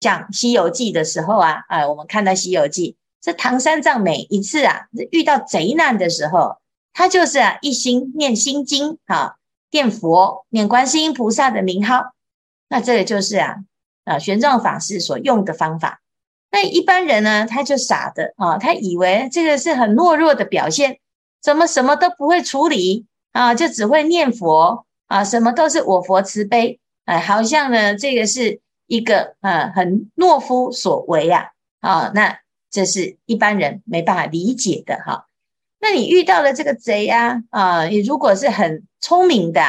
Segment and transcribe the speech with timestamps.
[0.00, 2.92] 讲《西游记》的时候啊，啊，我们看到《西游记》，
[3.22, 6.58] 这唐三藏每一次啊遇到贼难的时候，
[6.92, 9.36] 他就是啊一心念心经啊，
[9.70, 12.12] 念佛，念观世音菩萨的名号。
[12.68, 13.56] 那这个就是啊
[14.04, 16.02] 啊玄奘法师所用的方法。
[16.50, 20.98] 那一般人呢，他就傻的啊，他以为这个是很懦弱的表现，
[21.40, 28.62] 怎么什么都不会处理啊，就只会念佛啊，什么都是我佛慈悲，哎，好像呢这个是。
[28.86, 35.24] 一个呃很懦夫所为啊，啊，那这是一般人没办法理解的哈。
[35.80, 39.62] 那你遇到了这个贼呀，啊，你如果是很聪明的，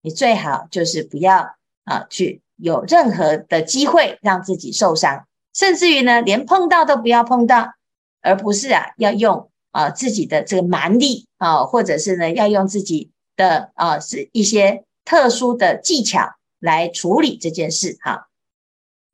[0.00, 7.74] 你最好就是不要啊去有任何的机会让自己受伤，甚至于呢连碰到都不要碰到，
[8.22, 18.28] 而不是啊要用啊自己的这个蛮力啊，或者是呢要用自己的啊是一些特殊的技巧来处理这件事哈。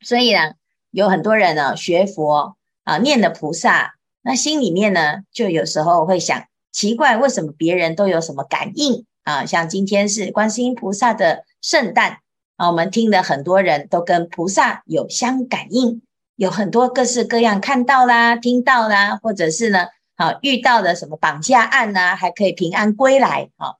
[0.00, 0.52] 所以呢，
[0.90, 9.44] 有很多人呢学佛啊，念的菩萨，那心里面呢就有时候会想，奇怪，为什么别人都有什么感应啊？
[9.46, 12.18] 像今天是观世音菩萨的圣诞
[12.56, 16.02] 啊，我们听的很多人都跟菩萨有相感应，
[16.36, 19.86] 有很多各式各样看到啦、听到啦，或者是呢，
[20.18, 23.76] 啊遇到的什么绑架案呐，还可以平安归来啊。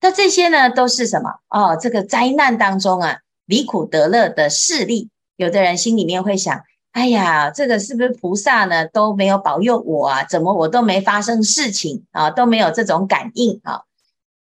[0.00, 1.30] 那这些呢都是什么？
[1.50, 5.10] 哦，这个灾难当中啊，离苦得乐的势力。
[5.36, 10.24] 有的人心里面会想：哎呀，这个是不是菩萨呢都没有保佑我啊？
[10.24, 12.30] 怎么我都没发生事情啊？
[12.30, 13.82] 都没有这种感应啊？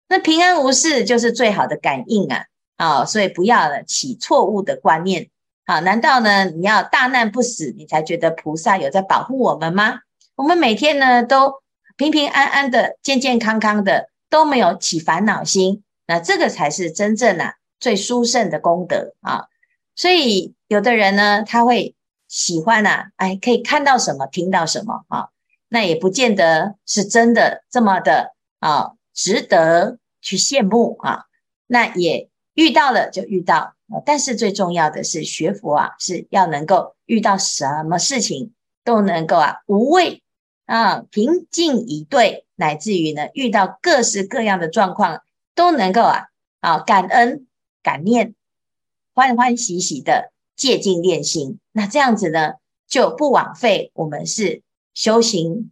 [0.08, 2.46] 那平安无事就是最好的感应啊！
[2.78, 5.30] 啊，所以不要起错误的观念
[5.66, 5.80] 啊！
[5.82, 10.00] 难道呢你要大难不死，你才觉得菩萨有在保护我们吗？
[10.40, 11.62] 我们每天呢都
[11.98, 19.48] 平平安安的、健健康康的，都没有起烦恼心，那这个才是真正啊最殊胜的功德啊！
[19.96, 20.56] 所以。
[20.70, 21.96] 有的人呢，他会
[22.28, 25.30] 喜欢啊，哎，可以看到什么，听到什么啊，
[25.68, 31.24] 那也不见得是真的这么的啊，值得去羡慕啊。
[31.66, 33.74] 那也遇到了就遇到，
[34.06, 40.22] 但是最重要的是学佛啊，是要能够遇到什么事情都能够啊无畏
[40.70, 45.22] 啊，平静以对，乃至于呢遇到各式各样的状况
[45.56, 46.28] 都能够啊
[46.60, 47.48] 啊感恩
[47.82, 48.36] 感念，
[49.14, 50.32] 欢欢喜喜的。
[50.60, 54.62] 借镜练心，那这样子呢，就不枉费我们是
[54.94, 55.72] 修行